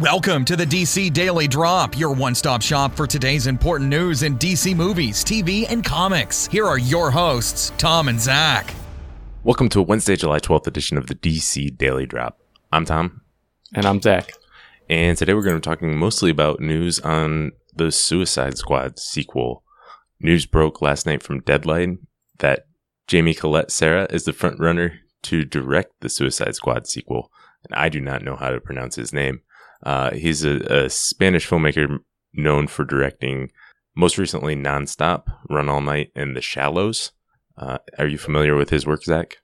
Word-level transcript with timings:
Welcome 0.00 0.46
to 0.46 0.56
the 0.56 0.64
DC 0.64 1.12
Daily 1.12 1.46
Drop, 1.46 1.98
your 1.98 2.14
one 2.14 2.34
stop 2.34 2.62
shop 2.62 2.96
for 2.96 3.06
today's 3.06 3.46
important 3.46 3.90
news 3.90 4.22
in 4.22 4.38
DC 4.38 4.74
movies, 4.74 5.22
TV, 5.22 5.66
and 5.70 5.84
comics. 5.84 6.46
Here 6.46 6.64
are 6.66 6.78
your 6.78 7.10
hosts, 7.10 7.70
Tom 7.76 8.08
and 8.08 8.18
Zach. 8.18 8.72
Welcome 9.44 9.68
to 9.68 9.80
a 9.80 9.82
Wednesday, 9.82 10.16
July 10.16 10.38
12th 10.38 10.66
edition 10.66 10.96
of 10.96 11.08
the 11.08 11.14
DC 11.16 11.76
Daily 11.76 12.06
Drop. 12.06 12.40
I'm 12.72 12.86
Tom. 12.86 13.20
And 13.74 13.84
I'm 13.84 14.00
Zach. 14.00 14.32
And 14.88 15.18
today 15.18 15.34
we're 15.34 15.42
going 15.42 15.60
to 15.60 15.60
be 15.60 15.70
talking 15.70 15.94
mostly 15.98 16.30
about 16.30 16.60
news 16.60 16.98
on 17.00 17.52
the 17.76 17.92
Suicide 17.92 18.56
Squad 18.56 18.98
sequel. 18.98 19.64
News 20.18 20.46
broke 20.46 20.80
last 20.80 21.04
night 21.04 21.22
from 21.22 21.40
Deadline 21.40 21.98
that 22.38 22.64
Jamie 23.06 23.34
Collet 23.34 23.70
Serra 23.70 24.06
is 24.08 24.24
the 24.24 24.32
frontrunner 24.32 24.96
to 25.24 25.44
direct 25.44 26.00
the 26.00 26.08
Suicide 26.08 26.54
Squad 26.54 26.86
sequel. 26.86 27.30
And 27.64 27.78
I 27.78 27.90
do 27.90 28.00
not 28.00 28.22
know 28.22 28.36
how 28.36 28.48
to 28.48 28.62
pronounce 28.62 28.96
his 28.96 29.12
name. 29.12 29.42
Uh, 29.82 30.10
he's 30.12 30.44
a, 30.44 30.84
a, 30.84 30.90
Spanish 30.90 31.48
filmmaker 31.48 31.98
known 32.34 32.66
for 32.66 32.84
directing 32.84 33.50
most 33.96 34.18
recently 34.18 34.54
Nonstop, 34.54 35.24
Run 35.48 35.68
All 35.68 35.80
Night, 35.80 36.10
and 36.14 36.36
The 36.36 36.40
Shallows. 36.40 37.12
Uh, 37.56 37.78
are 37.98 38.06
you 38.06 38.18
familiar 38.18 38.56
with 38.56 38.70
his 38.70 38.86
work, 38.86 39.02
Zach? 39.04 39.38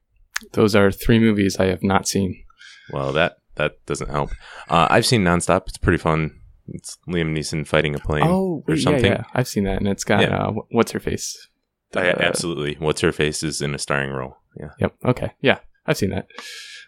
Those 0.52 0.76
are 0.76 0.90
three 0.90 1.18
movies 1.18 1.56
I 1.58 1.66
have 1.66 1.82
not 1.82 2.06
seen. 2.06 2.44
Well, 2.92 3.12
that 3.12 3.36
that 3.56 3.84
doesn't 3.86 4.10
help. 4.10 4.30
Uh, 4.68 4.86
I've 4.90 5.06
seen 5.06 5.24
Nonstop. 5.24 5.68
It's 5.68 5.78
pretty 5.78 5.98
fun. 5.98 6.38
It's 6.68 6.98
Liam 7.08 7.36
Neeson 7.36 7.66
fighting 7.66 7.94
a 7.94 7.98
plane 7.98 8.26
oh, 8.26 8.62
or 8.68 8.76
something. 8.76 9.04
Yeah, 9.04 9.18
yeah. 9.18 9.24
I've 9.34 9.48
seen 9.48 9.64
that, 9.64 9.78
and 9.78 9.88
it's 9.88 10.04
got 10.04 10.22
yeah. 10.22 10.36
uh, 10.36 10.52
what's 10.70 10.92
her 10.92 11.00
face. 11.00 11.48
The, 11.92 12.00
uh, 12.00 12.26
absolutely, 12.26 12.74
what's 12.78 13.00
her 13.00 13.12
face 13.12 13.42
is 13.42 13.62
in 13.62 13.74
a 13.74 13.78
starring 13.78 14.10
role. 14.10 14.36
Yeah. 14.58 14.70
Yep. 14.80 14.94
Okay. 15.06 15.32
Yeah, 15.40 15.58
I've 15.86 15.96
seen 15.96 16.10
that. 16.10 16.28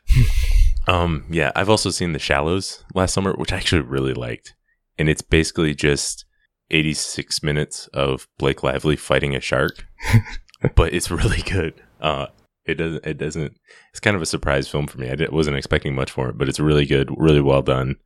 Um, 0.89 1.27
yeah, 1.29 1.53
I've 1.55 1.69
also 1.69 1.91
seen 1.91 2.13
The 2.13 2.19
Shallows 2.19 2.83
last 2.95 3.13
summer, 3.13 3.35
which 3.35 3.53
I 3.53 3.59
actually 3.59 3.83
really 3.83 4.15
liked. 4.15 4.55
And 4.99 5.09
it's 5.09 5.21
basically 5.21 5.75
just 5.75 6.25
86 6.71 7.43
minutes 7.43 7.89
of 7.89 8.27
Blake 8.39 8.63
Lively 8.63 8.97
fighting 8.97 9.37
a 9.37 9.41
shark, 9.41 9.87
but 10.75 10.95
it's 10.95 11.11
really 11.11 11.43
good. 11.43 11.83
Uh, 12.01 12.29
it 12.65 12.75
doesn't, 12.75 13.05
it 13.07 13.19
doesn't, 13.19 13.53
it's 13.91 14.01
kind 14.01 14.17
of 14.17 14.23
a 14.23 14.27
surprise 14.27 14.67
film 14.67 14.87
for 14.87 14.99
me. 14.99 15.11
I 15.11 15.17
wasn't 15.31 15.59
expecting 15.59 15.95
much 15.95 16.11
for 16.11 16.31
it, 16.31 16.39
but 16.39 16.49
it's 16.49 16.59
a 16.59 16.65
really 16.65 16.87
good, 16.87 17.11
really 17.17 17.43
well 17.43 17.63
done, 17.63 17.97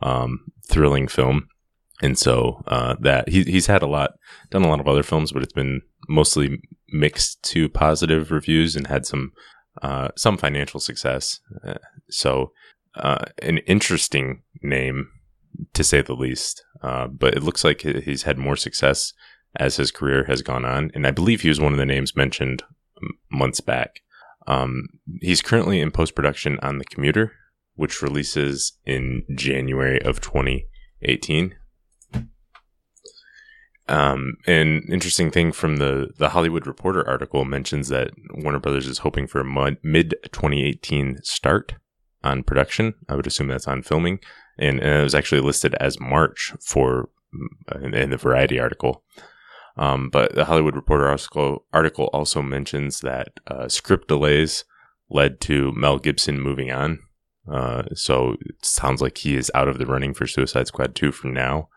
um, 0.00 0.40
thrilling 0.66 1.08
film. 1.08 1.46
And 2.02 2.18
so, 2.18 2.64
uh, 2.66 2.96
that 3.00 3.28
he, 3.28 3.42
he's 3.42 3.66
had 3.66 3.82
a 3.82 3.86
lot, 3.86 4.12
done 4.50 4.64
a 4.64 4.68
lot 4.68 4.80
of 4.80 4.88
other 4.88 5.02
films, 5.02 5.32
but 5.32 5.42
it's 5.42 5.52
been 5.52 5.82
mostly 6.08 6.62
mixed 6.88 7.42
to 7.42 7.68
positive 7.68 8.30
reviews 8.30 8.76
and 8.76 8.86
had 8.86 9.04
some 9.04 9.32
uh, 9.82 10.08
some 10.16 10.36
financial 10.36 10.80
success. 10.80 11.40
Uh, 11.64 11.74
so, 12.10 12.52
uh, 12.94 13.24
an 13.42 13.58
interesting 13.58 14.42
name 14.62 15.08
to 15.74 15.84
say 15.84 16.00
the 16.00 16.14
least. 16.14 16.64
Uh, 16.82 17.06
but 17.06 17.34
it 17.34 17.42
looks 17.42 17.64
like 17.64 17.82
he's 17.82 18.22
had 18.22 18.38
more 18.38 18.56
success 18.56 19.12
as 19.56 19.76
his 19.76 19.90
career 19.90 20.24
has 20.24 20.42
gone 20.42 20.64
on. 20.64 20.90
And 20.94 21.06
I 21.06 21.10
believe 21.10 21.40
he 21.40 21.48
was 21.48 21.60
one 21.60 21.72
of 21.72 21.78
the 21.78 21.86
names 21.86 22.16
mentioned 22.16 22.62
months 23.30 23.60
back. 23.60 24.00
Um, 24.46 24.88
he's 25.20 25.42
currently 25.42 25.80
in 25.80 25.90
post 25.90 26.14
production 26.14 26.58
on 26.62 26.78
The 26.78 26.84
Commuter, 26.84 27.32
which 27.74 28.02
releases 28.02 28.72
in 28.86 29.24
January 29.34 30.00
of 30.02 30.20
2018. 30.20 31.54
Um, 33.88 34.36
an 34.46 34.82
interesting 34.88 35.32
thing 35.32 35.50
from 35.50 35.78
the, 35.78 36.10
the 36.16 36.28
Hollywood 36.28 36.66
Reporter 36.66 37.06
article 37.06 37.44
mentions 37.44 37.88
that 37.88 38.12
Warner 38.34 38.60
Brothers 38.60 38.86
is 38.86 38.98
hoping 38.98 39.26
for 39.26 39.40
a 39.40 39.76
mid 39.82 40.14
2018 40.30 41.18
start 41.24 41.74
on 42.22 42.42
production. 42.42 42.94
I 43.08 43.16
would 43.16 43.26
assume 43.26 43.48
that's 43.48 43.68
on 43.68 43.82
filming. 43.82 44.20
And, 44.58 44.78
and 44.80 45.00
it 45.00 45.02
was 45.02 45.14
actually 45.14 45.40
listed 45.40 45.74
as 45.80 46.00
March 46.00 46.52
for 46.60 47.08
in, 47.82 47.94
in 47.94 48.10
the 48.10 48.16
Variety 48.16 48.58
article. 48.58 49.02
Um, 49.76 50.10
but 50.10 50.34
the 50.34 50.44
Hollywood 50.44 50.76
Reporter 50.76 51.08
article, 51.08 51.64
article 51.72 52.10
also 52.12 52.42
mentions 52.42 53.00
that 53.00 53.40
uh, 53.46 53.68
script 53.68 54.08
delays 54.08 54.64
led 55.08 55.40
to 55.42 55.72
Mel 55.72 55.98
Gibson 55.98 56.40
moving 56.40 56.70
on. 56.70 57.00
Uh, 57.50 57.84
so 57.94 58.36
it 58.40 58.64
sounds 58.64 59.00
like 59.00 59.18
he 59.18 59.36
is 59.36 59.50
out 59.54 59.68
of 59.68 59.78
the 59.78 59.86
running 59.86 60.12
for 60.12 60.26
Suicide 60.26 60.66
Squad 60.66 60.94
2 60.94 61.12
for 61.12 61.28
now. 61.28 61.68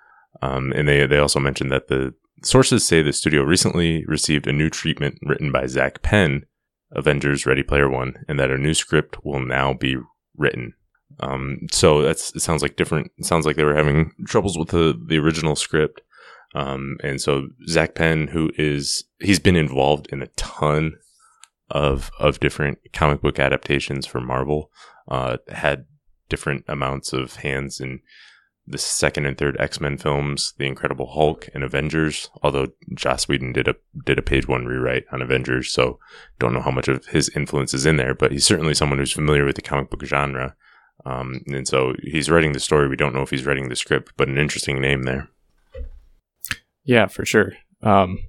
Um, 0.42 0.74
and 0.74 0.88
they, 0.88 1.06
they 1.06 1.18
also 1.18 1.40
mentioned 1.40 1.72
that 1.72 1.88
the 1.88 2.14
sources 2.44 2.86
say 2.86 3.02
the 3.02 3.14
studio 3.14 3.44
recently 3.44 4.04
received 4.06 4.48
a 4.48 4.54
new 4.54 4.70
treatment 4.70 5.20
written 5.24 5.52
by 5.52 5.68
Zak 5.68 6.02
Penn, 6.02 6.46
Avengers 6.92 7.46
Ready 7.46 7.64
Player 7.64 7.90
One, 7.90 8.26
and 8.28 8.40
that 8.40 8.52
a 8.52 8.58
new 8.58 8.74
script 8.74 9.24
will 9.24 9.40
now 9.40 9.74
be 9.74 9.98
written. 10.38 10.74
Um, 11.20 11.60
so 11.72 12.02
that's 12.02 12.36
it 12.36 12.42
sounds 12.42 12.62
like 12.62 12.76
different. 12.76 13.12
It 13.18 13.26
sounds 13.26 13.46
like 13.46 13.56
they 13.56 13.64
were 13.64 13.76
having 13.76 14.12
troubles 14.26 14.58
with 14.58 14.70
the 14.70 15.00
the 15.08 15.18
original 15.18 15.56
script. 15.56 16.02
Um, 16.56 16.98
and 17.04 17.20
so 17.22 17.48
Zak 17.68 17.96
Penn, 17.96 18.28
who 18.28 18.52
is 18.58 19.06
he's 19.20 19.40
been 19.40 19.56
involved 19.56 20.08
in 20.12 20.22
a 20.22 20.28
ton 20.28 20.94
of 21.70 22.12
of 22.20 22.40
different 22.40 22.80
comic 22.94 23.22
book 23.22 23.40
adaptations 23.40 24.06
for 24.06 24.22
Marvel, 24.22 24.72
uh, 25.08 25.38
had 25.50 25.86
different 26.30 26.66
amounts 26.68 27.14
of 27.14 27.38
hands 27.38 27.80
in 27.80 28.00
the 28.66 28.78
second 28.78 29.26
and 29.26 29.38
third 29.38 29.58
X 29.60 29.82
Men 29.82 29.98
films, 29.98 30.54
The 30.58 30.66
Incredible 30.66 31.08
Hulk, 31.08 31.50
and 31.54 31.64
Avengers. 31.64 32.30
Although 32.42 32.68
Joss 32.94 33.28
Whedon 33.28 33.54
did 33.54 33.68
a 33.68 33.76
did 34.06 34.18
a 34.18 34.24
page 34.24 34.48
one 34.48 34.66
rewrite 34.66 35.06
on 35.12 35.22
Avengers, 35.22 35.72
so 35.72 36.00
don't 36.40 36.54
know 36.54 36.62
how 36.62 36.72
much 36.72 36.88
of 36.88 37.06
his 37.08 37.30
influence 37.36 37.74
is 37.74 37.86
in 37.86 37.98
there. 37.98 38.14
But 38.14 38.32
he's 38.32 38.46
certainly 38.46 38.74
someone 38.74 39.00
who's 39.00 39.12
familiar 39.12 39.46
with 39.46 39.56
the 39.56 39.62
comic 39.62 39.90
book 39.90 40.04
genre, 40.06 40.56
um, 41.06 41.42
and 41.48 41.68
so 41.68 41.94
he's 42.02 42.30
writing 42.30 42.54
the 42.54 42.60
story. 42.60 42.88
We 42.88 42.96
don't 42.96 43.14
know 43.14 43.22
if 43.22 43.30
he's 43.30 43.46
writing 43.46 43.70
the 43.70 43.76
script, 43.76 44.14
but 44.16 44.30
an 44.30 44.38
interesting 44.38 44.80
name 44.80 45.04
there. 45.04 45.30
Yeah, 46.86 47.08
for 47.08 47.26
sure. 47.26 47.54
Um, 47.82 48.20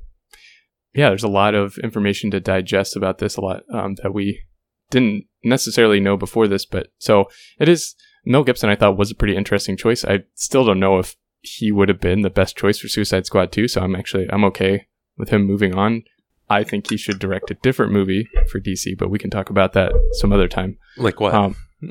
yeah, 0.95 1.09
there's 1.09 1.25
a 1.25 1.29
lot 1.29 1.55
of 1.55 1.79
information 1.79 2.31
to 2.33 2.41
digest 2.41 2.97
about 2.97 3.19
this. 3.19 3.37
A 3.37 3.41
lot 3.41 3.63
um, 3.73 3.97
that 4.03 4.13
we 4.13 4.43
didn't 4.91 5.27
necessarily 5.43 6.01
know 6.01 6.17
before 6.17 6.49
this, 6.49 6.65
but 6.67 6.89
so 6.99 7.27
it 7.59 7.69
is 7.69 7.95
Mel 8.25 8.45
Gibson, 8.45 8.71
I 8.71 8.77
thought 8.77 8.97
was 8.97 9.11
a 9.11 9.15
pretty 9.15 9.37
interesting 9.37 9.77
choice. 9.77 10.05
I 10.05 10.25
still 10.35 10.65
don't 10.65 10.81
know 10.81 10.99
if 10.99 11.17
he 11.43 11.71
would 11.71 11.89
have 11.89 12.01
been 12.01 12.23
the 12.23 12.31
best 12.31 12.57
choice 12.57 12.79
for 12.79 12.89
Suicide 12.89 13.27
Squad 13.27 13.53
2, 13.53 13.69
so 13.69 13.83
I'm 13.83 13.95
actually 13.95 14.27
I'm 14.31 14.45
okay 14.45 14.87
with 15.17 15.29
him 15.29 15.45
moving 15.45 15.75
on. 15.75 16.03
I 16.49 16.63
think 16.63 16.91
he 16.91 16.97
should 16.97 17.19
direct 17.19 17.51
a 17.51 17.55
different 17.63 17.93
movie 17.93 18.29
for 18.51 18.61
DC, 18.61 18.99
but 18.99 19.11
we 19.11 19.19
can 19.19 19.31
talk 19.31 19.51
about 19.51 19.73
that 19.75 19.93
some 20.13 20.33
other 20.33 20.49
time. 20.49 20.79
Like 20.97 21.21
what? 21.21 21.35
Um, 21.35 21.57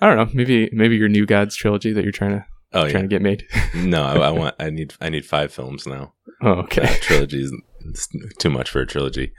I 0.00 0.08
don't 0.08 0.16
know. 0.16 0.30
Maybe 0.34 0.68
maybe 0.72 0.96
your 0.96 1.08
New 1.08 1.26
Gods 1.26 1.56
trilogy 1.56 1.92
that 1.92 2.02
you're 2.02 2.12
trying 2.12 2.32
to 2.32 2.44
oh, 2.72 2.88
trying 2.88 2.94
yeah. 2.94 3.00
to 3.00 3.08
get 3.08 3.22
made. 3.22 3.46
no, 3.74 4.02
I, 4.02 4.16
I, 4.16 4.30
want 4.30 4.54
I 4.58 4.70
need 4.70 4.94
I 5.00 5.08
need 5.08 5.24
five 5.24 5.52
films 5.52 5.86
now. 5.86 6.12
Oh, 6.42 6.52
okay. 6.52 6.82
Uh, 6.82 6.94
trilogy 7.00 7.42
is 7.42 8.08
too 8.38 8.50
much 8.50 8.70
for 8.70 8.80
a 8.80 8.86
trilogy. 8.86 9.32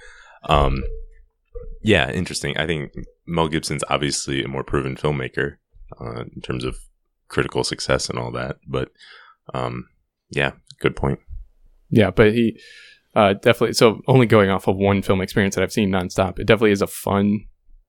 Um, 0.47 0.83
yeah, 1.81 2.11
interesting. 2.11 2.57
I 2.57 2.65
think 2.65 2.93
Mel 3.27 3.47
Gibson's 3.47 3.83
obviously 3.89 4.43
a 4.43 4.47
more 4.47 4.63
proven 4.63 4.95
filmmaker 4.95 5.57
uh, 5.99 6.23
in 6.35 6.41
terms 6.41 6.63
of 6.63 6.77
critical 7.27 7.63
success 7.63 8.09
and 8.09 8.19
all 8.19 8.31
that. 8.31 8.57
But 8.67 8.89
um, 9.53 9.87
yeah, 10.29 10.51
good 10.79 10.95
point. 10.95 11.19
Yeah, 11.89 12.11
but 12.11 12.33
he 12.33 12.59
uh, 13.15 13.33
definitely. 13.33 13.73
So 13.73 14.01
only 14.07 14.25
going 14.25 14.49
off 14.49 14.67
of 14.67 14.77
one 14.77 15.01
film 15.01 15.21
experience 15.21 15.55
that 15.55 15.63
I've 15.63 15.71
seen 15.71 15.91
nonstop, 15.91 16.39
it 16.39 16.47
definitely 16.47 16.71
is 16.71 16.81
a 16.81 16.87
fun 16.87 17.45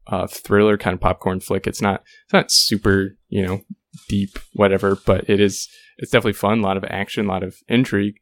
uh, 0.06 0.26
thriller 0.26 0.78
kind 0.78 0.94
of 0.94 1.00
popcorn 1.00 1.40
flick. 1.40 1.66
It's 1.66 1.82
not 1.82 2.02
it's 2.24 2.32
not 2.32 2.50
super 2.50 3.16
you 3.28 3.44
know 3.44 3.60
deep 4.08 4.38
whatever, 4.52 4.96
but 5.06 5.28
it 5.28 5.40
is 5.40 5.68
it's 5.98 6.10
definitely 6.10 6.34
fun. 6.34 6.60
A 6.60 6.62
lot 6.62 6.76
of 6.76 6.84
action, 6.84 7.26
a 7.26 7.28
lot 7.28 7.42
of 7.42 7.56
intrigue. 7.68 8.16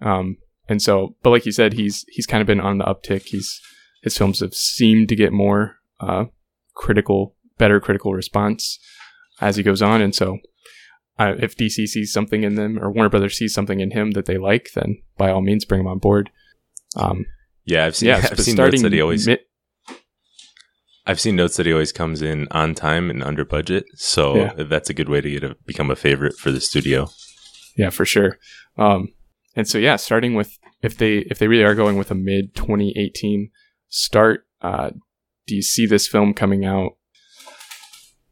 Um, 0.00 0.38
and 0.68 0.82
so, 0.82 1.16
but 1.22 1.30
like 1.30 1.46
you 1.46 1.52
said, 1.52 1.74
he's 1.74 2.04
he's 2.08 2.26
kind 2.26 2.40
of 2.40 2.46
been 2.46 2.60
on 2.60 2.78
the 2.78 2.84
uptick. 2.84 3.22
He's 3.26 3.60
his 4.02 4.16
films 4.16 4.40
have 4.40 4.54
seemed 4.54 5.08
to 5.08 5.16
get 5.16 5.32
more 5.32 5.76
uh, 6.00 6.26
critical, 6.74 7.34
better 7.58 7.80
critical 7.80 8.14
response 8.14 8.78
as 9.40 9.56
he 9.56 9.62
goes 9.62 9.82
on. 9.82 10.00
And 10.00 10.14
so, 10.14 10.38
uh, 11.18 11.34
if 11.38 11.56
DC 11.56 11.86
sees 11.86 12.12
something 12.12 12.44
in 12.44 12.54
them 12.54 12.78
or 12.78 12.90
Warner 12.90 13.10
Brothers 13.10 13.36
sees 13.36 13.52
something 13.52 13.80
in 13.80 13.90
him 13.90 14.12
that 14.12 14.26
they 14.26 14.38
like, 14.38 14.70
then 14.74 15.02
by 15.16 15.30
all 15.30 15.42
means 15.42 15.64
bring 15.64 15.80
him 15.80 15.86
on 15.86 15.98
board. 15.98 16.30
Um, 16.96 17.26
yeah, 17.64 17.86
I've 17.86 17.96
seen. 17.96 18.08
Yeah, 18.08 18.26
I've 18.30 18.40
seen 18.40 18.56
notes 18.56 18.82
that 18.82 18.92
he 18.92 19.00
always. 19.00 19.26
Mi- 19.26 19.38
I've 21.06 21.20
seen 21.20 21.36
notes 21.36 21.56
that 21.56 21.66
he 21.66 21.72
always 21.72 21.92
comes 21.92 22.20
in 22.20 22.46
on 22.50 22.74
time 22.74 23.10
and 23.10 23.22
under 23.22 23.44
budget, 23.44 23.86
so 23.94 24.36
yeah. 24.36 24.52
that's 24.64 24.90
a 24.90 24.94
good 24.94 25.08
way 25.08 25.22
to 25.22 25.30
get 25.30 25.42
a, 25.42 25.56
become 25.66 25.90
a 25.90 25.96
favorite 25.96 26.36
for 26.36 26.50
the 26.50 26.60
studio. 26.60 27.08
Yeah, 27.76 27.90
for 27.90 28.04
sure. 28.04 28.38
Um, 28.76 29.08
and 29.56 29.66
so 29.66 29.78
yeah, 29.78 29.96
starting 29.96 30.34
with 30.34 30.58
if 30.82 30.98
they 30.98 31.18
if 31.30 31.38
they 31.38 31.48
really 31.48 31.64
are 31.64 31.74
going 31.74 31.96
with 31.96 32.10
a 32.10 32.14
mid 32.14 32.54
2018 32.54 33.50
start, 33.88 34.46
uh, 34.60 34.90
do 35.46 35.54
you 35.54 35.62
see 35.62 35.86
this 35.86 36.06
film 36.06 36.34
coming 36.34 36.64
out 36.64 36.97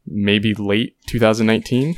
maybe 0.07 0.53
late 0.53 0.95
2019. 1.07 1.95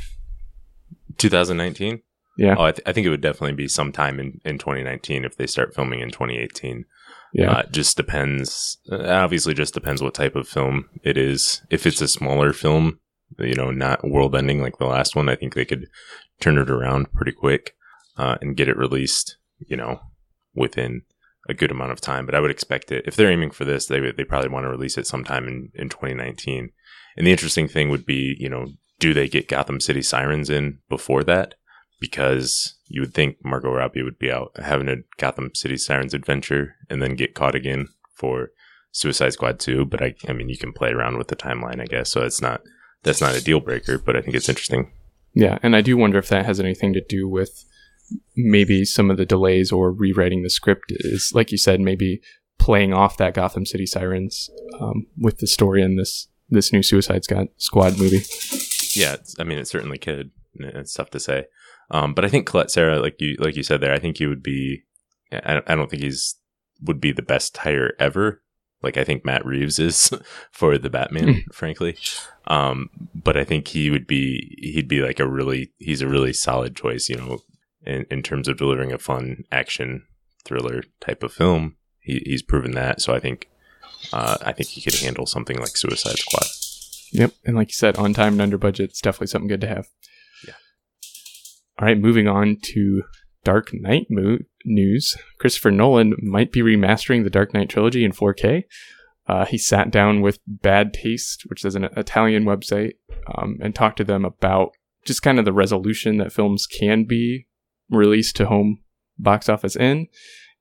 2019? 1.18 2.02
Yeah. 2.36 2.56
Oh, 2.58 2.64
I, 2.64 2.72
th- 2.72 2.82
I, 2.86 2.92
think 2.92 3.06
it 3.06 3.10
would 3.10 3.20
definitely 3.20 3.54
be 3.54 3.68
sometime 3.68 4.18
in, 4.18 4.40
in 4.44 4.58
2019 4.58 5.24
if 5.24 5.36
they 5.36 5.46
start 5.46 5.74
filming 5.74 6.00
in 6.00 6.10
2018. 6.10 6.84
Yeah. 7.32 7.50
Uh, 7.50 7.62
just 7.70 7.96
depends. 7.96 8.78
Uh, 8.90 9.04
obviously, 9.08 9.54
just 9.54 9.74
depends 9.74 10.02
what 10.02 10.14
type 10.14 10.34
of 10.34 10.48
film 10.48 10.88
it 11.02 11.16
is. 11.16 11.62
If 11.70 11.86
it's 11.86 12.00
a 12.00 12.08
smaller 12.08 12.52
film, 12.52 12.98
you 13.38 13.54
know, 13.54 13.70
not 13.70 14.08
world 14.08 14.34
ending 14.34 14.60
like 14.60 14.78
the 14.78 14.86
last 14.86 15.14
one. 15.14 15.28
I 15.28 15.36
think 15.36 15.54
they 15.54 15.64
could 15.64 15.86
turn 16.40 16.58
it 16.58 16.70
around 16.70 17.12
pretty 17.12 17.32
quick 17.32 17.74
uh, 18.16 18.36
and 18.40 18.56
get 18.56 18.68
it 18.68 18.76
released, 18.76 19.36
you 19.58 19.76
know, 19.76 20.00
within 20.54 21.02
a 21.48 21.54
good 21.54 21.70
amount 21.70 21.92
of 21.92 22.00
time. 22.00 22.26
But 22.26 22.34
I 22.34 22.40
would 22.40 22.50
expect 22.50 22.90
it 22.90 23.04
if 23.06 23.16
they're 23.16 23.30
aiming 23.30 23.52
for 23.52 23.64
this, 23.64 23.86
they 23.86 24.00
they 24.10 24.24
probably 24.24 24.50
want 24.50 24.64
to 24.64 24.70
release 24.70 24.98
it 24.98 25.06
sometime 25.06 25.46
in 25.46 25.70
in 25.74 25.88
2019. 25.88 26.70
And 27.16 27.26
the 27.26 27.32
interesting 27.32 27.68
thing 27.68 27.88
would 27.90 28.06
be, 28.06 28.36
you 28.38 28.48
know, 28.48 28.66
do 28.98 29.14
they 29.14 29.28
get 29.28 29.48
Gotham 29.48 29.80
City 29.80 30.02
Sirens 30.02 30.50
in 30.50 30.78
before 30.88 31.24
that? 31.24 31.54
Because 32.00 32.76
you 32.88 33.00
would 33.00 33.14
think 33.14 33.36
Margot 33.44 33.72
Robbie 33.72 34.02
would 34.02 34.18
be 34.18 34.30
out 34.30 34.52
having 34.56 34.88
a 34.88 34.96
Gotham 35.18 35.50
City 35.54 35.76
Sirens 35.76 36.14
adventure 36.14 36.76
and 36.88 37.02
then 37.02 37.14
get 37.14 37.34
caught 37.34 37.54
again 37.54 37.88
for 38.14 38.50
Suicide 38.92 39.32
Squad 39.32 39.58
2. 39.58 39.86
But 39.86 40.02
I, 40.02 40.14
I 40.28 40.32
mean, 40.32 40.48
you 40.48 40.58
can 40.58 40.72
play 40.72 40.90
around 40.90 41.18
with 41.18 41.28
the 41.28 41.36
timeline, 41.36 41.80
I 41.80 41.86
guess. 41.86 42.10
So 42.10 42.22
it's 42.22 42.40
not, 42.40 42.62
that's 43.02 43.20
not 43.20 43.34
a 43.34 43.42
deal 43.42 43.60
breaker, 43.60 43.98
but 43.98 44.16
I 44.16 44.22
think 44.22 44.34
it's 44.34 44.48
interesting. 44.48 44.92
Yeah. 45.34 45.58
And 45.62 45.76
I 45.76 45.80
do 45.80 45.96
wonder 45.96 46.18
if 46.18 46.28
that 46.28 46.46
has 46.46 46.60
anything 46.60 46.92
to 46.94 47.04
do 47.06 47.28
with 47.28 47.64
maybe 48.36 48.84
some 48.84 49.10
of 49.10 49.16
the 49.16 49.26
delays 49.26 49.70
or 49.70 49.92
rewriting 49.92 50.42
the 50.42 50.50
script 50.50 50.86
is, 50.90 51.32
like 51.34 51.52
you 51.52 51.58
said, 51.58 51.80
maybe 51.80 52.20
playing 52.58 52.92
off 52.92 53.16
that 53.16 53.34
Gotham 53.34 53.64
City 53.64 53.86
Sirens 53.86 54.50
um, 54.80 55.06
with 55.18 55.38
the 55.38 55.46
story 55.46 55.82
in 55.82 55.96
this 55.96 56.28
this 56.50 56.72
new 56.72 56.82
Suicide 56.82 57.22
Squad 57.56 57.98
movie. 57.98 58.22
Yeah, 58.94 59.16
I 59.38 59.44
mean, 59.44 59.58
it 59.58 59.68
certainly 59.68 59.98
could. 59.98 60.30
It's 60.54 60.94
tough 60.94 61.10
to 61.10 61.20
say, 61.20 61.46
um, 61.90 62.14
but 62.14 62.24
I 62.24 62.28
think 62.28 62.46
Collet 62.46 62.70
Serra, 62.70 63.00
like 63.00 63.20
you 63.20 63.36
like 63.38 63.56
you 63.56 63.62
said 63.62 63.80
there, 63.80 63.94
I 63.94 63.98
think 63.98 64.18
he 64.18 64.26
would 64.26 64.42
be. 64.42 64.82
I, 65.32 65.60
I 65.66 65.74
don't 65.74 65.90
think 65.90 66.02
he's 66.02 66.36
would 66.82 67.00
be 67.00 67.12
the 67.12 67.22
best 67.22 67.56
hire 67.58 67.92
ever. 67.98 68.42
Like 68.82 68.96
I 68.96 69.04
think 69.04 69.24
Matt 69.24 69.44
Reeves 69.44 69.78
is 69.78 70.10
for 70.50 70.78
the 70.78 70.90
Batman, 70.90 71.34
hmm. 71.34 71.50
frankly. 71.52 71.96
Um, 72.46 72.88
but 73.14 73.36
I 73.36 73.44
think 73.44 73.68
he 73.68 73.90
would 73.90 74.06
be 74.06 74.56
he'd 74.58 74.88
be 74.88 75.02
like 75.02 75.20
a 75.20 75.28
really 75.28 75.72
he's 75.78 76.02
a 76.02 76.08
really 76.08 76.32
solid 76.32 76.74
choice, 76.76 77.08
you 77.08 77.16
know, 77.16 77.40
in, 77.84 78.06
in 78.10 78.22
terms 78.22 78.48
of 78.48 78.56
delivering 78.56 78.92
a 78.92 78.98
fun 78.98 79.44
action 79.52 80.06
thriller 80.44 80.82
type 81.00 81.22
of 81.22 81.32
film. 81.32 81.76
He, 82.00 82.22
he's 82.24 82.42
proven 82.42 82.72
that. 82.72 83.00
So 83.02 83.14
I 83.14 83.20
think 83.20 83.48
uh, 84.12 84.38
I 84.42 84.52
think 84.52 84.68
he 84.68 84.80
could 84.80 84.94
handle 84.94 85.26
something 85.26 85.58
like 85.58 85.76
Suicide 85.76 86.18
Squad. 86.18 86.46
Yep, 87.12 87.32
and 87.44 87.56
like 87.56 87.70
you 87.70 87.74
said, 87.74 87.96
on 87.96 88.14
time 88.14 88.34
and 88.34 88.42
under 88.42 88.58
budget, 88.58 88.90
it's 88.90 89.00
definitely 89.00 89.26
something 89.28 89.48
good 89.48 89.60
to 89.62 89.66
have. 89.66 89.88
Yeah. 90.46 90.54
All 91.78 91.86
right, 91.86 91.98
moving 91.98 92.28
on 92.28 92.58
to 92.74 93.02
Dark 93.44 93.70
Knight 93.72 94.06
mo- 94.10 94.38
news. 94.64 95.16
Christopher 95.38 95.70
Nolan 95.70 96.14
might 96.22 96.52
be 96.52 96.60
remastering 96.60 97.24
the 97.24 97.30
Dark 97.30 97.52
Knight 97.54 97.68
trilogy 97.68 98.04
in 98.04 98.12
4K. 98.12 98.64
Uh, 99.26 99.44
he 99.44 99.58
sat 99.58 99.90
down 99.90 100.20
with 100.20 100.40
Bad 100.46 100.92
Taste, 100.92 101.44
which 101.46 101.64
is 101.64 101.74
an 101.74 101.84
Italian 101.96 102.44
website, 102.44 102.94
um, 103.34 103.58
and 103.60 103.74
talked 103.74 103.96
to 103.98 104.04
them 104.04 104.24
about 104.24 104.72
just 105.04 105.22
kind 105.22 105.38
of 105.38 105.44
the 105.44 105.52
resolution 105.52 106.18
that 106.18 106.32
films 106.32 106.66
can 106.66 107.04
be 107.04 107.46
released 107.88 108.36
to 108.36 108.46
home 108.46 108.80
box 109.18 109.48
office 109.48 109.76
in. 109.76 110.08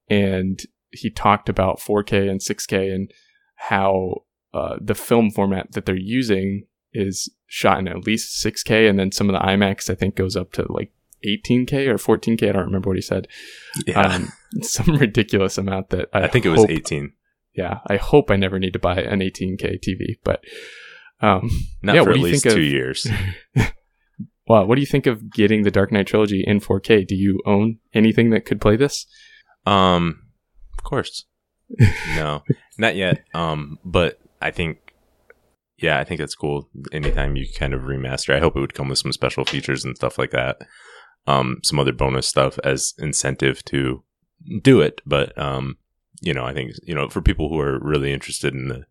And 0.09 0.59
he 0.91 1.09
talked 1.09 1.49
about 1.49 1.79
4K 1.79 2.29
and 2.29 2.39
6K 2.39 2.93
and 2.93 3.11
how 3.59 4.23
uh, 4.53 4.77
the 4.79 4.95
film 4.95 5.29
format 5.29 5.71
that 5.73 5.85
they're 5.85 5.95
using 5.95 6.65
is 6.93 7.31
shot 7.45 7.79
in 7.79 7.87
at 7.87 8.05
least 8.05 8.43
6K, 8.43 8.89
and 8.89 8.97
then 8.97 9.11
some 9.11 9.29
of 9.29 9.33
the 9.33 9.45
IMAX 9.45 9.89
I 9.89 9.95
think 9.95 10.15
goes 10.15 10.35
up 10.35 10.51
to 10.53 10.65
like 10.71 10.91
18K 11.25 11.87
or 11.87 11.95
14K. 11.95 12.49
I 12.49 12.51
don't 12.53 12.65
remember 12.65 12.89
what 12.89 12.97
he 12.97 13.01
said. 13.01 13.27
Yeah, 13.85 14.01
um, 14.01 14.31
some 14.61 14.95
ridiculous 14.95 15.57
amount 15.57 15.89
that 15.89 16.09
I, 16.13 16.23
I 16.23 16.27
think 16.27 16.45
it 16.45 16.49
was 16.49 16.65
18. 16.65 17.13
Yeah, 17.53 17.79
I 17.87 17.97
hope 17.97 18.31
I 18.31 18.37
never 18.37 18.59
need 18.59 18.73
to 18.73 18.79
buy 18.79 18.95
an 18.95 19.19
18K 19.19 19.79
TV, 19.83 20.17
but 20.23 20.43
um, 21.21 21.49
not 21.81 21.95
yeah, 21.95 22.03
for 22.03 22.11
at 22.11 22.19
least 22.19 22.43
two 22.43 22.51
of, 22.51 22.57
years. 22.57 23.07
wow, 24.47 24.65
what 24.65 24.75
do 24.75 24.81
you 24.81 24.87
think 24.87 25.05
of 25.05 25.31
getting 25.31 25.63
the 25.63 25.71
Dark 25.71 25.91
Knight 25.91 26.07
trilogy 26.07 26.43
in 26.45 26.59
4K? 26.59 27.05
Do 27.05 27.15
you 27.15 27.41
own 27.45 27.79
anything 27.93 28.29
that 28.29 28.45
could 28.45 28.61
play 28.61 28.77
this? 28.77 29.05
Um, 29.65 30.23
of 30.77 30.83
course. 30.83 31.25
No, 32.15 32.43
not 32.77 32.95
yet. 32.95 33.23
Um, 33.33 33.79
but 33.85 34.19
I 34.41 34.51
think, 34.51 34.93
yeah, 35.77 35.99
I 35.99 36.03
think 36.03 36.19
it's 36.19 36.35
cool. 36.35 36.69
Anytime 36.91 37.35
you 37.35 37.47
kind 37.57 37.73
of 37.73 37.81
remaster, 37.81 38.35
I 38.35 38.39
hope 38.39 38.55
it 38.55 38.59
would 38.59 38.73
come 38.73 38.89
with 38.89 38.99
some 38.99 39.13
special 39.13 39.45
features 39.45 39.85
and 39.85 39.95
stuff 39.95 40.17
like 40.17 40.31
that. 40.31 40.57
Um, 41.27 41.59
some 41.63 41.79
other 41.79 41.91
bonus 41.91 42.27
stuff 42.27 42.57
as 42.63 42.93
incentive 42.97 43.63
to 43.65 44.03
do 44.61 44.81
it. 44.81 45.01
But, 45.05 45.37
um, 45.37 45.77
you 46.21 46.33
know, 46.33 46.45
I 46.45 46.53
think, 46.53 46.73
you 46.83 46.95
know, 46.95 47.07
for 47.09 47.21
people 47.21 47.49
who 47.49 47.59
are 47.59 47.79
really 47.79 48.11
interested 48.11 48.53
in 48.53 48.67
the, 48.67 48.85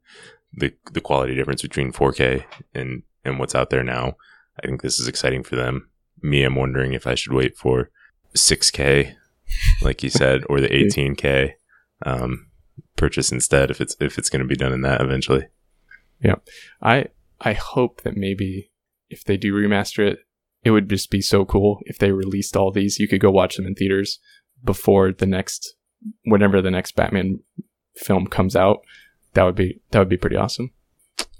the, 0.53 0.75
the 0.93 1.01
quality 1.01 1.35
difference 1.35 1.63
between 1.63 1.93
4K 1.93 2.45
and, 2.75 3.03
and 3.25 3.39
what's 3.39 3.55
out 3.55 3.71
there 3.71 3.83
now, 3.83 4.17
I 4.63 4.67
think 4.67 4.83
this 4.83 4.99
is 4.99 5.09
exciting 5.09 5.43
for 5.43 5.57
them. 5.57 5.89
Me, 6.23 6.43
I'm 6.43 6.57
wondering 6.57 6.95
if 6.95 7.07
I 7.07 7.15
should 7.15 7.33
wait 7.33 7.57
for 7.57 7.91
6K, 8.35 9.15
like 9.83 10.03
you 10.03 10.11
said, 10.11 10.43
or 10.49 10.61
the 10.61 10.69
18K 10.69 11.55
um, 12.05 12.48
purchase 12.99 13.33
instead 13.33 13.71
if 13.71 13.81
it's 13.81 13.97
if 14.01 14.19
it's 14.19 14.29
going 14.29 14.43
to 14.43 14.49
be 14.49 14.57
done 14.57 14.73
in 14.73 14.83
that 14.83 15.01
eventually. 15.01 15.47
Yeah, 16.23 16.37
I 16.83 17.07
I 17.41 17.55
hope 17.55 18.03
that 18.03 18.17
maybe 18.17 18.71
if 19.09 19.25
they 19.25 19.37
do 19.37 19.55
remaster 19.55 20.07
it, 20.07 20.19
it 20.65 20.71
would 20.71 20.91
just 20.91 21.11
be 21.11 21.23
so 21.23 21.45
cool 21.45 21.81
if 21.87 21.99
they 21.99 22.13
released 22.13 22.57
all 22.57 22.71
these. 22.71 22.99
You 22.99 23.09
could 23.09 23.21
go 23.21 23.31
watch 23.31 23.57
them 23.57 23.67
in 23.67 23.75
theaters 23.75 24.19
before 24.63 25.13
the 25.13 25.27
next 25.27 25.75
whenever 26.25 26.61
the 26.61 26.71
next 26.71 26.97
Batman 26.97 27.41
film 27.97 28.27
comes 28.27 28.57
out. 28.57 28.81
That 29.35 29.45
would 29.45 29.55
be 29.55 29.81
that 29.91 29.99
would 29.99 30.09
be 30.09 30.17
pretty 30.17 30.37
awesome. 30.37 30.73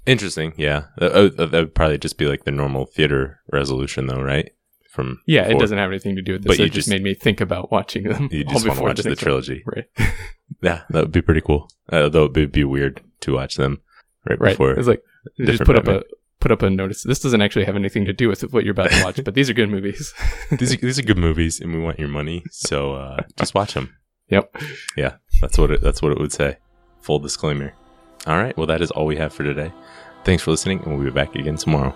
Interesting, 0.05 0.53
yeah. 0.57 0.85
That, 0.97 1.37
that 1.37 1.51
would 1.51 1.75
probably 1.75 1.97
just 1.99 2.17
be 2.17 2.25
like 2.25 2.43
the 2.43 2.51
normal 2.51 2.85
theater 2.85 3.41
resolution, 3.51 4.07
though, 4.07 4.21
right? 4.21 4.49
From 4.89 5.21
yeah, 5.27 5.43
before. 5.43 5.55
it 5.55 5.59
doesn't 5.59 5.77
have 5.77 5.91
anything 5.91 6.15
to 6.15 6.21
do 6.21 6.33
with 6.33 6.43
this. 6.43 6.57
But 6.57 6.59
it 6.63 6.69
just, 6.69 6.75
just, 6.75 6.89
made 6.89 7.03
me 7.03 7.13
think 7.13 7.41
about 7.41 7.71
watching 7.71 8.03
them. 8.03 8.27
You 8.31 8.43
just 8.43 8.65
want 8.65 8.79
to 8.79 8.83
watch 8.83 8.97
the, 8.97 9.09
the 9.09 9.15
trilogy, 9.15 9.63
right? 9.65 9.85
yeah, 10.61 10.81
that 10.89 11.03
would 11.03 11.11
be 11.11 11.21
pretty 11.21 11.41
cool. 11.41 11.69
Uh, 11.91 12.09
though 12.09 12.25
it 12.25 12.35
would 12.35 12.51
be 12.51 12.63
weird 12.63 13.01
to 13.21 13.33
watch 13.33 13.55
them 13.55 13.81
right, 14.27 14.39
right. 14.39 14.51
before. 14.51 14.71
It's 14.71 14.87
like 14.87 15.03
just 15.37 15.63
put 15.63 15.75
Batman. 15.75 15.97
up 15.97 16.03
a 16.03 16.05
put 16.39 16.51
up 16.51 16.61
a 16.61 16.69
notice. 16.69 17.03
This 17.03 17.19
doesn't 17.19 17.41
actually 17.41 17.65
have 17.65 17.75
anything 17.75 18.05
to 18.05 18.13
do 18.13 18.29
with 18.29 18.41
what 18.51 18.63
you're 18.63 18.71
about 18.71 18.91
to 18.91 19.03
watch, 19.03 19.23
but 19.23 19.35
these 19.35 19.49
are 19.49 19.53
good 19.53 19.69
movies. 19.69 20.13
these 20.51 20.73
are 20.73 20.77
these 20.77 20.97
are 20.97 21.03
good 21.03 21.17
movies, 21.17 21.59
and 21.59 21.73
we 21.73 21.79
want 21.79 21.99
your 21.99 22.07
money, 22.07 22.43
so 22.49 22.93
uh, 22.93 23.17
just 23.37 23.53
watch 23.53 23.73
them. 23.73 23.95
Yep. 24.29 24.55
Yeah, 24.97 25.15
that's 25.41 25.57
what 25.57 25.71
it 25.71 25.81
that's 25.81 26.01
what 26.01 26.11
it 26.11 26.19
would 26.19 26.33
say. 26.33 26.57
Full 27.01 27.19
disclaimer. 27.19 27.73
All 28.27 28.37
right. 28.37 28.57
Well, 28.57 28.67
that 28.67 28.81
is 28.81 28.91
all 28.91 29.05
we 29.05 29.17
have 29.17 29.33
for 29.33 29.43
today. 29.43 29.71
Thanks 30.23 30.43
for 30.43 30.51
listening, 30.51 30.79
and 30.83 30.95
we'll 30.95 31.05
be 31.05 31.11
back 31.11 31.35
again 31.35 31.55
tomorrow. 31.55 31.95